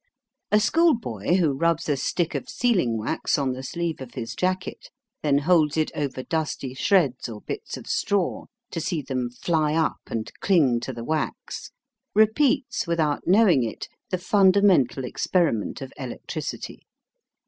[0.51, 4.89] A schoolboy who rubs a stick of sealing wax on the sleeve of his jacket,
[5.21, 9.99] then holds it over dusty shreds or bits of straw to see them fly up
[10.07, 11.69] and cling to the wax,
[12.15, 16.79] repeats without knowing it the fundamental experiment of electricity.